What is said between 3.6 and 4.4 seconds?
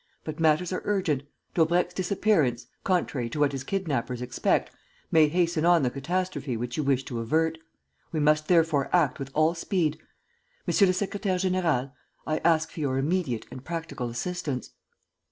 kidnappers